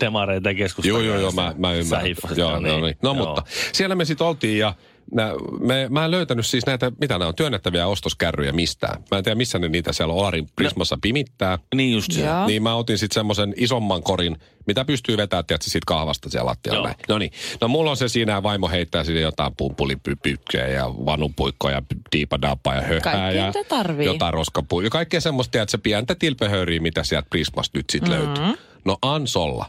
Demareita 0.00 0.48
ja 0.50 0.54
keskusta. 0.54 0.88
Joo, 0.88 1.00
joo, 1.00 1.18
joo, 1.18 1.32
mä, 1.32 1.54
mä 1.58 1.72
ymmärrän. 1.72 2.14
Joo, 2.36 2.60
no, 2.60 2.80
niin. 2.80 2.96
no 3.02 3.14
mutta 3.14 3.42
siellä 3.72 3.94
me 3.94 4.04
sitten 4.04 4.26
oltiin 4.26 4.58
ja 4.58 4.74
nää, 5.12 5.32
me, 5.60 5.86
mä 5.90 6.04
en 6.04 6.10
löytänyt 6.10 6.46
siis 6.46 6.66
näitä, 6.66 6.92
mitä 7.00 7.18
nämä 7.18 7.28
on, 7.28 7.34
työnnettäviä 7.34 7.86
ostoskärryjä 7.86 8.52
mistään. 8.52 9.04
Mä 9.10 9.18
en 9.18 9.24
tiedä, 9.24 9.34
missä 9.34 9.58
ne 9.58 9.68
niitä 9.68 9.92
siellä 9.92 10.14
Olarin 10.14 10.48
Prismassa 10.56 10.98
pimittää. 11.02 11.58
Niin 11.74 11.92
just 11.92 12.12
se. 12.12 12.20
Joo. 12.20 12.46
Niin 12.46 12.62
mä 12.62 12.74
otin 12.74 12.98
sitten 12.98 13.14
semmoisen 13.14 13.54
isomman 13.56 14.02
korin, 14.02 14.36
mitä 14.66 14.84
pystyy 14.84 15.16
vetämään, 15.16 15.46
tiedätkö, 15.46 15.70
siitä 15.70 15.84
kahvasta 15.86 16.30
siellä 16.30 16.48
lattialla. 16.48 16.94
No 17.08 17.18
niin. 17.18 17.32
No 17.60 17.68
mulla 17.68 17.90
on 17.90 17.96
se 17.96 18.08
siinä 18.08 18.32
ja 18.32 18.42
vaimo 18.42 18.68
heittää 18.68 19.04
sinne 19.04 19.20
jotain 19.20 19.52
pumpulipykkejä 19.56 20.68
ja 20.68 20.84
vanupuikkoja, 20.84 21.82
diipadapaa 22.12 22.74
ja 22.74 22.80
höhää. 22.80 23.00
Kaikkea, 23.00 23.30
ja 23.30 23.52
tarvii. 23.68 24.06
Jotain 24.06 24.34
roskapuja. 24.34 24.86
Ja 24.86 24.90
kaikkea 24.90 25.20
semmoista, 25.20 25.52
tiedätkö, 25.52 25.70
se 25.70 25.78
pientä 25.78 26.14
tilpehööriä, 26.14 26.80
mitä 26.80 27.04
sieltä 27.04 27.26
Prismasta 27.30 27.78
nyt 27.78 27.90
sitten 27.90 28.12
mm-hmm. 28.12 28.26
löytyy. 28.26 28.64
No 28.84 28.98
Ansolla. 29.02 29.66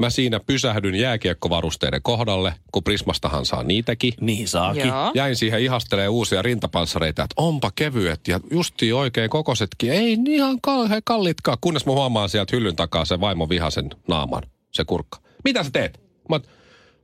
Mä 0.00 0.10
siinä 0.10 0.40
pysähdyn 0.40 0.94
jääkiekkovarusteiden 0.94 2.02
kohdalle, 2.02 2.54
kun 2.72 2.84
Prismastahan 2.84 3.46
saa 3.46 3.62
niitäkin. 3.62 4.12
Niin 4.20 4.48
saakin. 4.48 4.88
Joo. 4.88 5.10
Jäin 5.14 5.36
siihen 5.36 5.60
ihastelee 5.60 6.08
uusia 6.08 6.42
rintapanssareita, 6.42 7.22
että 7.22 7.34
onpa 7.36 7.70
kevyet 7.74 8.28
ja 8.28 8.40
justi 8.50 8.92
oikein 8.92 9.30
kokosetkin. 9.30 9.92
Ei 9.92 10.16
niin 10.16 10.26
ihan 10.26 10.60
kauhean 10.60 11.02
kallitkaan, 11.04 11.58
kunnes 11.60 11.86
mä 11.86 11.92
huomaan 11.92 12.28
sieltä 12.28 12.56
hyllyn 12.56 12.76
takaa 12.76 13.04
sen 13.04 13.20
vaimon 13.20 13.48
vihasen 13.48 13.90
naaman, 14.08 14.42
se 14.72 14.84
kurkka. 14.84 15.18
Mitä 15.44 15.64
sä 15.64 15.70
teet? 15.70 16.00
Mä, 16.28 16.40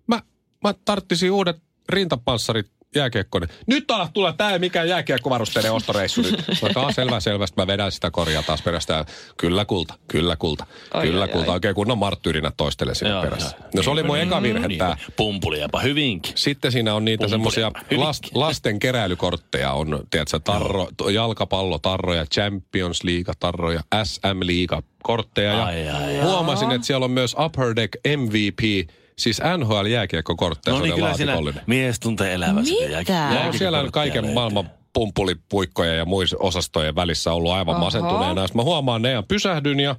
mä, 0.06 0.22
mä 0.64 0.74
tarttisin 0.84 1.32
uudet 1.32 1.56
rintapanssarit 1.88 2.66
jääkiekkoon. 2.94 3.46
Nyt 3.66 3.90
ala 3.90 4.08
tulla 4.14 4.32
tää 4.32 4.50
ei 4.50 4.58
mikään 4.58 4.88
jääkiekkovarusteiden 4.88 5.72
ostoreissu 5.72 6.22
nyt. 6.22 6.34
"Aa, 6.76 6.92
selvä, 6.92 7.20
selvästi. 7.20 7.54
Mä 7.56 7.66
vedän 7.66 7.92
sitä 7.92 8.10
korjaa 8.10 8.42
taas 8.42 8.62
perästä. 8.62 9.04
Kyllä 9.36 9.64
kulta, 9.64 9.94
kyllä 10.08 10.36
kulta, 10.36 10.66
Oi, 10.94 11.02
kyllä 11.06 11.22
oi, 11.22 11.28
kulta. 11.28 11.50
oi. 11.50 11.54
Oikein 11.54 11.74
kunnon 11.74 11.98
marttyyrinä 11.98 12.52
toistelee 12.56 12.94
sinne 12.94 13.10
Joo, 13.10 13.22
perässä. 13.22 13.56
joo. 13.60 13.68
No 13.74 13.82
se 13.82 13.90
oli 13.90 14.02
mun 14.02 14.18
eka 14.18 14.42
virhe 14.42 14.68
Niin, 14.68 14.78
tää. 14.78 14.96
Pumpuli 15.16 15.60
jopa 15.60 15.80
hyvinkin. 15.80 16.32
Sitten 16.34 16.72
siinä 16.72 16.94
on 16.94 17.04
niitä 17.04 17.28
semmoisia 17.28 17.72
last, 17.96 18.24
lasten 18.34 18.78
keräilykortteja. 18.78 19.72
On, 19.72 20.00
tiedätkö, 20.10 20.38
tarro, 20.40 20.88
jalkapallotarroja, 21.12 22.26
Champions 22.26 23.04
League-tarroja, 23.04 23.80
SM 24.04 24.40
League-kortteja. 24.40 25.52
Ja 25.52 25.64
Ai, 25.64 25.88
ai, 25.88 26.18
ai. 26.18 26.24
huomasin, 26.24 26.70
että 26.72 26.86
siellä 26.86 27.04
on 27.04 27.10
myös 27.10 27.36
Upper 27.44 27.76
Deck 27.76 27.92
MVP, 28.16 28.88
siis 29.18 29.40
NHL-jääkiekkokortteja. 29.56 30.76
No 30.76 30.82
niin, 30.82 30.94
kyllä 30.94 31.14
siinä 31.14 31.32
laatikollinen. 31.32 31.62
mies 31.66 32.00
tuntee 32.00 32.34
elävänsä. 32.34 32.74
Mitä? 32.98 33.44
No, 33.44 33.52
siellä 33.52 33.80
on 33.80 33.92
kaiken 33.92 34.34
maailman 34.34 34.70
pumpulipuikkoja 34.92 35.94
ja 35.94 36.04
muissa 36.04 36.36
osastojen 36.40 36.94
välissä 36.94 37.32
ollut 37.32 37.52
aivan 37.52 37.74
Oho. 37.76 37.84
masentuneena. 37.84 38.46
Sitten 38.46 38.60
mä 38.60 38.64
huomaan 38.64 39.02
ne 39.02 39.10
ja 39.10 39.22
pysähdyn 39.22 39.80
ja 39.80 39.96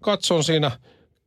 katson 0.00 0.44
siinä, 0.44 0.70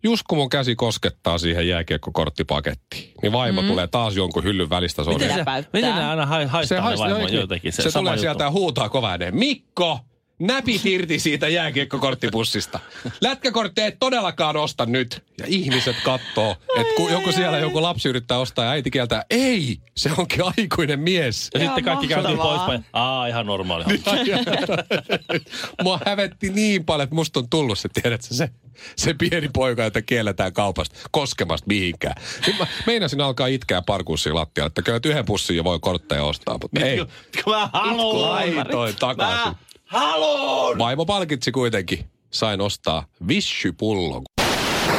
just 0.04 0.24
kun 0.30 0.38
mun 0.38 0.50
käsi 0.50 0.76
koskettaa 0.76 1.38
siihen 1.38 1.68
jääkiekkokorttipakettiin, 1.68 3.14
niin 3.22 3.32
vaimo 3.32 3.62
mm. 3.62 3.68
tulee 3.68 3.88
taas 3.88 4.16
jonkun 4.16 4.44
hyllyn 4.44 4.70
välistä. 4.70 5.04
Se 5.04 5.10
Miten, 5.10 5.28
Mitä 5.28 5.62
se, 5.62 5.68
miten 5.74 5.96
ne 5.96 6.06
aina 6.06 6.26
hai, 6.26 6.48
se 6.68 6.78
haistaa 6.78 7.08
ne 7.08 7.14
haistaa 7.14 7.40
jotenkin? 7.40 7.74
Se, 7.74 7.82
se 7.82 7.92
sama 7.92 8.02
tulee 8.02 8.14
juttu. 8.14 8.22
sieltä 8.22 8.44
ja 8.44 8.52
huutaa 8.52 8.90
kovaa 8.90 9.12
ääneen. 9.12 9.36
Mikko, 9.36 10.00
näpit 10.40 10.86
irti 10.86 11.20
siitä 11.20 11.48
jääkiekkokorttipussista. 11.48 12.80
Lätkäkortteja 13.22 13.88
et 13.88 13.96
todellakaan 14.00 14.58
osta 14.58 14.86
nyt. 14.86 15.24
Ja 15.38 15.46
ihmiset 15.48 15.96
kattoo, 16.04 16.56
että 16.78 16.94
kun 16.96 17.12
joku 17.12 17.32
siellä 17.32 17.58
joku 17.60 17.82
lapsi 17.82 18.10
yrittää 18.10 18.38
ostaa 18.40 18.66
ja 18.66 18.72
äiti 18.72 18.92
kieltää, 18.92 19.24
ei, 19.30 19.78
se 19.98 20.12
onkin 20.18 20.40
aikuinen 20.58 21.00
mies. 21.00 21.50
Ja 21.54 21.60
Ihan 21.60 21.70
sitten 21.76 21.84
kaikki 21.84 22.08
käytiin 22.08 22.38
mahtavaa. 22.38 22.58
poispäin. 22.58 22.86
Aa, 22.94 23.28
ihan 23.28 23.46
normaali. 23.46 23.84
Mua 25.84 26.00
hävetti 26.06 26.50
niin 26.50 26.86
paljon, 26.86 27.04
että 27.04 27.16
musta 27.16 27.40
on 27.40 27.50
tullut 27.50 27.80
se, 27.80 27.90
tiedätkö, 28.02 28.28
se, 28.34 28.50
se 28.96 29.14
pieni 29.14 29.50
poika, 29.54 29.84
jota 29.84 30.02
kielletään 30.02 30.54
kaupasta 30.54 30.96
koskemasta 31.12 31.68
mihinkään. 31.68 32.16
Nyt 32.48 32.60
mä 32.60 32.68
meinasin 32.86 33.22
alkaa 33.22 33.48
itkeä 33.48 33.82
parkussiin 33.82 34.36
lattialla, 34.36 34.68
että 34.68 34.82
kyllä 34.82 35.00
yhden 35.06 35.26
pussin 35.26 35.58
jo 35.58 35.64
voi 35.64 35.80
kortteja 35.82 36.24
ostaa, 36.24 36.58
mutta 36.62 36.80
ei. 36.80 37.06
Mä 37.48 37.70
haluun. 37.74 38.22
Laitoin 38.22 38.96
takaisin. 38.96 39.48
Mä 39.48 39.56
haluun. 39.90 40.78
Vaimo 40.78 41.06
palkitsi 41.06 41.52
kuitenkin. 41.52 42.06
Sain 42.32 42.62
ostaa 42.62 43.06
vissypullon. 43.28 44.22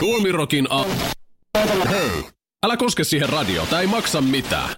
Tuomirokin 0.00 0.66
a... 0.70 0.84
Hei! 1.88 2.24
Älä 2.66 2.76
koske 2.76 3.04
siihen 3.04 3.28
radiota, 3.28 3.80
ei 3.80 3.86
maksa 3.86 4.20
mitään. 4.20 4.70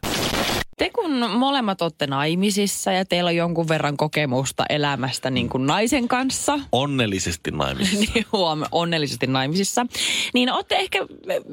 Te 0.78 0.90
kun 0.90 1.30
molemmat 1.30 1.82
olette 1.82 2.06
naimisissa 2.06 2.92
ja 2.92 3.04
teillä 3.04 3.28
on 3.28 3.36
jonkun 3.36 3.68
verran 3.68 3.96
kokemusta 3.96 4.64
elämästä 4.68 5.30
niin 5.30 5.48
kuin 5.48 5.66
naisen 5.66 6.08
kanssa, 6.08 6.58
Onnellisesti 6.72 7.50
naimisissa. 7.50 8.12
niin 8.14 8.26
huom, 8.32 8.62
onnellisesti 8.72 9.26
naimisissa, 9.26 9.86
niin 10.34 10.52
olette 10.52 10.76
ehkä, 10.76 10.98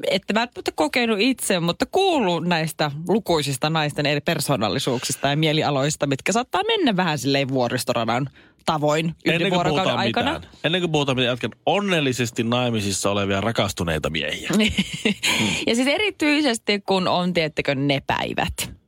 ette 0.09 0.33
välttämättä 0.33 0.71
kokenut 0.75 1.19
itse, 1.19 1.59
mutta 1.59 1.85
kuullut 1.85 2.45
näistä 2.45 2.91
lukuisista 3.07 3.69
naisten 3.69 4.05
eri 4.05 4.21
persoonallisuuksista 4.21 5.27
ja 5.27 5.37
mielialoista, 5.37 6.07
mitkä 6.07 6.31
saattaa 6.31 6.61
mennä 6.67 6.95
vähän 6.95 7.17
silleen 7.19 7.49
vuoristoradan 7.49 8.29
tavoin 8.73 9.05
yhden 9.05 9.35
Ennen 9.35 9.49
kuin 9.49 9.55
vuorokauden 9.57 9.83
puhutaan 9.83 9.99
aikana. 9.99 10.33
mitään. 10.33 10.53
Ennen 10.63 10.81
kuin 10.81 10.91
puhutaan 10.91 11.15
mitään, 11.15 11.31
jatkan 11.31 11.51
onnellisesti 11.65 12.43
naimisissa 12.43 13.11
olevia 13.11 13.41
rakastuneita 13.41 14.09
miehiä. 14.09 14.49
ja 15.67 15.75
siis 15.75 15.87
erityisesti, 15.87 16.79
kun 16.85 17.07
on, 17.07 17.33
tiettekö, 17.33 17.75
ne 17.75 18.01
päivät. 18.07 18.79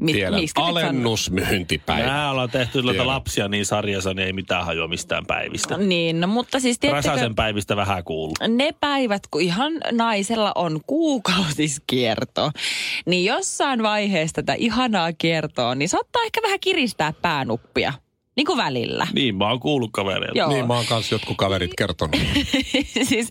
Mi- 0.00 0.12
Tiedän. 0.12 0.40
Alennusmyyntipäivä. 0.54 2.06
Mä 2.06 2.30
ollaan 2.30 2.50
tehty 2.50 2.82
Tiedän. 2.82 3.06
lapsia 3.06 3.48
niin 3.48 3.66
sarjassa, 3.66 4.14
niin 4.14 4.26
ei 4.26 4.32
mitään 4.32 4.64
hajua 4.66 4.88
mistään 4.88 5.26
päivistä. 5.26 5.76
Niin, 5.76 6.20
no, 6.20 6.26
mutta 6.26 6.60
siis 6.60 6.78
tiettekö, 6.78 7.08
Räsäsen 7.08 7.34
päivistä 7.34 7.76
vähän 7.76 8.04
kuuluu. 8.04 8.34
ne 8.48 8.72
päivät, 8.80 9.22
kun 9.30 9.40
ihan 9.40 9.72
naisella 9.92 10.52
on 10.54 10.80
kuukautiskierto, 10.86 12.50
niin 13.06 13.24
jossain 13.24 13.82
vaiheessa 13.82 14.34
tätä 14.34 14.54
ihanaa 14.54 15.12
kiertoa, 15.12 15.74
niin 15.74 15.88
saattaa 15.88 16.22
ehkä 16.22 16.40
vähän 16.42 16.60
kiristää 16.60 17.12
päänuppia. 17.22 17.92
Niin 18.36 18.46
kuin 18.46 18.56
välillä. 18.56 19.06
Niin, 19.14 19.36
mä 19.36 19.48
oon 19.48 19.60
kuullut 19.60 19.90
kavereilta. 19.92 20.38
Joo. 20.38 20.48
Niin 20.48 20.66
mä 20.66 20.74
oon 20.74 20.86
kanssa 20.86 21.14
jotkut 21.14 21.36
kaverit 21.36 21.70
kertonut. 21.78 22.16
siis, 23.08 23.28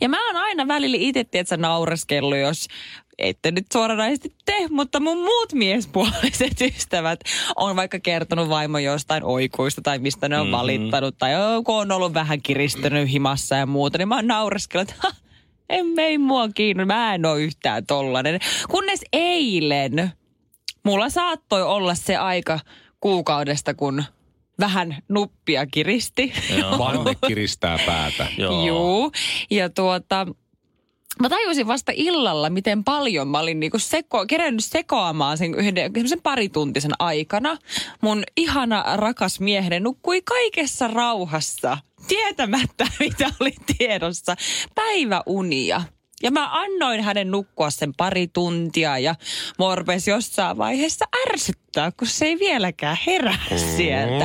ja 0.00 0.08
mä 0.08 0.26
oon 0.26 0.36
aina 0.36 0.68
välillä 0.68 0.96
itse, 1.00 1.24
tiedätkö, 1.24 1.56
naureskellut, 1.56 2.38
jos 2.38 2.66
ette 3.18 3.50
nyt 3.50 3.66
suoranaisesti 3.72 4.34
te, 4.44 4.66
mutta 4.70 5.00
mun 5.00 5.18
muut 5.18 5.52
miespuoliset 5.52 6.60
ystävät 6.76 7.20
on 7.56 7.76
vaikka 7.76 8.00
kertonut 8.00 8.48
vaimo 8.48 8.78
jostain 8.78 9.24
oikuista 9.24 9.82
tai 9.82 9.98
mistä 9.98 10.28
ne 10.28 10.38
on 10.38 10.46
mm-hmm. 10.46 10.56
valittanut 10.56 11.18
tai 11.18 11.32
kun 11.64 11.76
on 11.80 11.92
ollut 11.92 12.14
vähän 12.14 12.42
kiristynyt 12.42 13.10
himassa 13.10 13.56
ja 13.56 13.66
muuta, 13.66 13.98
niin 13.98 14.08
mä 14.08 14.14
oon 14.16 14.26
naureskellut, 14.26 14.90
että 14.90 15.00
"Ha, 15.08 15.14
en, 15.68 15.86
ei 15.98 16.18
mua 16.18 16.48
kiinno, 16.48 16.86
mä 16.86 17.14
en 17.14 17.26
ole 17.26 17.42
yhtään 17.42 17.86
tollanen. 17.86 18.40
Kunnes 18.70 19.00
eilen 19.12 20.12
mulla 20.84 21.10
saattoi 21.10 21.62
olla 21.62 21.94
se 21.94 22.16
aika 22.16 22.60
kuukaudesta, 23.00 23.74
kun 23.74 24.04
vähän 24.60 24.96
nuppia 25.08 25.66
kiristi. 25.66 26.32
Vanne 26.78 27.16
kiristää 27.26 27.78
päätä. 27.86 28.26
Joo. 28.38 28.66
Juu. 28.66 29.12
Ja 29.50 29.70
tuota, 29.70 30.26
mä 31.20 31.28
tajusin 31.28 31.66
vasta 31.66 31.92
illalla, 31.94 32.50
miten 32.50 32.84
paljon 32.84 33.28
mä 33.28 33.38
olin 33.38 33.60
niinku 33.60 33.78
seko, 33.78 34.26
kerännyt 34.26 34.64
sekoamaan 34.64 35.38
sen 35.38 35.54
yhden 35.54 36.08
sen 36.08 36.22
parituntisen 36.22 36.92
aikana. 36.98 37.58
Mun 38.00 38.22
ihana 38.36 38.84
rakas 38.96 39.40
mieheni 39.40 39.80
nukkui 39.80 40.22
kaikessa 40.22 40.88
rauhassa, 40.88 41.78
tietämättä 42.08 42.86
mitä 43.00 43.30
oli 43.40 43.54
tiedossa, 43.78 44.36
päiväunia. 44.74 45.82
Ja 46.22 46.30
mä 46.30 46.60
annoin 46.62 47.00
hänen 47.00 47.30
nukkua 47.30 47.70
sen 47.70 47.94
pari 47.94 48.28
tuntia 48.28 48.98
ja 48.98 49.14
morpes 49.58 50.08
jossain 50.08 50.58
vaiheessa 50.58 51.04
ärsyttää, 51.28 51.65
kun 51.96 52.08
se 52.08 52.26
ei 52.26 52.38
vieläkään 52.38 52.98
herää 53.06 53.46
sieltä. 53.76 54.24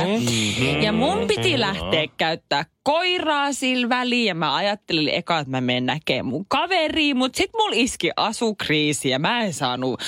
Ja 0.82 0.92
mun 0.92 1.26
piti 1.26 1.60
lähteä 1.60 2.06
käyttää 2.16 2.64
koiraa 2.82 3.52
sillä 3.52 3.88
väliin 3.88 4.26
ja 4.26 4.34
mä 4.34 4.54
ajattelin 4.54 5.08
eka, 5.08 5.38
että 5.38 5.50
mä 5.50 5.60
menen 5.60 5.86
näkemään 5.86 6.26
mun 6.26 6.46
kaveriin, 6.48 7.16
mutta 7.16 7.36
sit 7.36 7.50
mulla 7.52 7.76
iski 7.76 8.10
asukriisi 8.16 9.08
ja 9.08 9.18
mä 9.18 9.40
en 9.40 9.52
saanut 9.52 10.00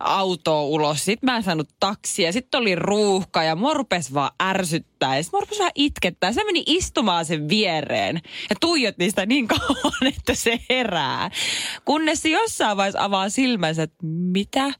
autoa 0.00 0.62
ulos. 0.62 1.04
Sit 1.04 1.22
mä 1.22 1.36
en 1.36 1.42
saanut 1.42 1.68
taksia, 1.80 2.32
sit 2.32 2.54
oli 2.54 2.74
ruuhka 2.74 3.42
ja 3.42 3.56
mua 3.56 3.74
rupes 3.74 4.14
vaan 4.14 4.30
ärsyttää 4.42 5.16
ja 5.16 5.22
sit 5.22 5.32
mua 5.32 5.40
rupes 5.40 5.58
vähän 5.58 5.72
itkettää. 5.74 6.32
Se 6.32 6.44
meni 6.44 6.62
istumaan 6.66 7.24
sen 7.24 7.48
viereen 7.48 8.20
ja 8.50 8.56
tuijotti 8.60 9.10
sitä 9.10 9.26
niin 9.26 9.48
kauan, 9.58 10.06
että 10.16 10.34
se 10.34 10.60
herää. 10.70 11.30
Kunnes 11.84 12.22
se 12.22 12.28
jossain 12.28 12.76
vaiheessa 12.76 13.04
avaa 13.04 13.28
silmänsä, 13.28 13.82
että 13.82 14.06
mitä? 14.06 14.72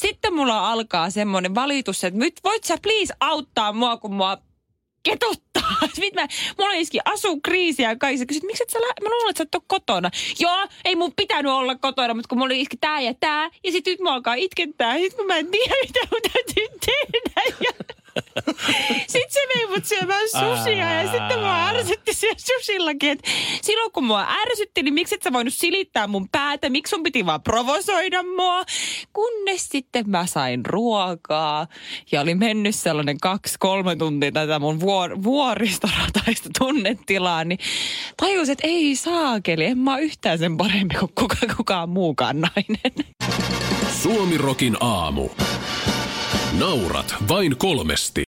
Sitten 0.00 0.34
mulla 0.34 0.70
alkaa 0.70 1.10
semmoinen 1.10 1.54
valitus, 1.54 2.04
että 2.04 2.18
nyt 2.18 2.40
voit 2.44 2.64
sä 2.64 2.78
please 2.82 3.14
auttaa 3.20 3.72
mua, 3.72 3.96
kun 3.96 4.14
mua 4.14 4.38
ketuttaa. 5.02 5.62
Mä, 6.14 6.26
mulla 6.58 6.72
iski 6.72 6.98
asukriisi 7.04 7.82
ja 7.82 7.96
kaikki. 7.96 8.18
Sä 8.18 8.26
kysyt, 8.26 8.42
miksi 8.42 8.62
et 8.62 8.70
sä, 8.70 8.78
lä- 8.78 8.94
mä 9.02 9.08
luulen, 9.10 9.30
että 9.30 9.38
sä 9.38 9.42
et 9.42 9.54
ole 9.54 9.62
kotona. 9.66 10.10
Joo, 10.40 10.66
ei 10.84 10.96
mun 10.96 11.12
pitänyt 11.16 11.52
olla 11.52 11.74
kotona, 11.74 12.14
mutta 12.14 12.28
kun 12.28 12.38
mulla 12.38 12.54
iski 12.54 12.76
tää 12.76 13.00
ja 13.00 13.14
tää. 13.14 13.50
Ja 13.64 13.72
sitten 13.72 13.90
nyt 13.90 14.00
mä 14.00 14.14
alkaa 14.14 14.34
itkettää. 14.34 14.98
Sit 14.98 15.14
mä 15.26 15.36
en 15.36 15.50
tiedä, 15.50 15.74
mitä 15.86 16.00
mun 16.10 16.20
täytyy 16.32 16.78
tehdä. 16.86 17.42
Ja 17.64 17.72
sitten 19.12 19.30
se 19.30 19.40
vei 19.54 19.66
mut 19.66 19.84
syömään 19.84 20.28
susia 20.28 21.02
ja 21.02 21.10
sitten 21.10 21.38
mua 21.38 21.66
ärsytti 21.68 22.14
siellä 22.14 22.38
susillakin, 22.38 23.10
että 23.10 23.30
silloin 23.62 23.92
kun 23.92 24.04
mua 24.04 24.26
ärsytti, 24.42 24.82
niin 24.82 24.94
miksi 24.94 25.14
et 25.14 25.22
sä 25.22 25.32
voinut 25.32 25.54
silittää 25.54 26.06
mun 26.06 26.28
päätä, 26.32 26.70
miksi 26.70 26.90
sun 26.90 27.02
piti 27.02 27.26
vaan 27.26 27.42
provosoida 27.42 28.22
mua. 28.22 28.62
Kunnes 29.12 29.68
sitten 29.68 30.10
mä 30.10 30.26
sain 30.26 30.66
ruokaa 30.66 31.66
ja 32.12 32.20
oli 32.20 32.34
mennyt 32.34 32.74
sellainen 32.74 33.18
kaksi-kolme 33.20 33.96
tuntia 33.96 34.32
tätä 34.32 34.58
mun 34.58 34.80
vuor- 34.80 35.22
vuoristorataista 35.22 36.48
tunnetilaa, 36.58 37.44
niin 37.44 37.58
tajusin, 38.16 38.52
että 38.52 38.66
ei 38.66 38.96
saakeli, 38.96 39.64
en 39.64 39.78
mä 39.78 39.98
yhtään 39.98 40.38
sen 40.38 40.56
parempi 40.56 40.94
kuin 40.94 41.12
kuka, 41.14 41.36
kukaan 41.56 41.88
muukaan 41.88 42.40
nainen. 42.40 43.14
Suomirokin 44.02 44.76
aamu. 44.80 45.28
Naurat 46.58 47.14
vain 47.28 47.56
kolmesti. 47.56 48.27